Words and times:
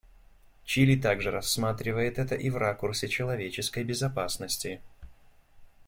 Чили 0.65 0.95
также 0.99 1.29
рассматривает 1.29 2.17
это 2.17 2.33
и 2.33 2.49
в 2.49 2.57
ракурсе 2.57 3.07
человеческой 3.07 3.83
безопасности. 3.83 4.81